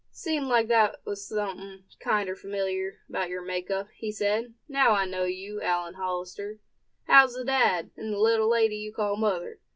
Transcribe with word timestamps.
"Seemed 0.11 0.47
like 0.47 0.67
thar 0.67 0.97
was 1.05 1.27
somethin' 1.27 1.83
kinder 1.99 2.35
familiar 2.35 3.01
about 3.07 3.29
your 3.29 3.43
make 3.43 3.69
up," 3.69 3.89
he 3.95 4.11
said; 4.11 4.55
"now 4.67 4.93
I 4.93 5.05
know 5.05 5.25
you, 5.25 5.61
Allan 5.61 5.93
Hollister. 5.93 6.57
How's 7.05 7.35
the 7.35 7.45
dad, 7.45 7.91
and 7.95 8.11
the 8.11 8.17
little 8.17 8.49
lady 8.49 8.77
you 8.77 8.91
call 8.91 9.15
mother? 9.15 9.59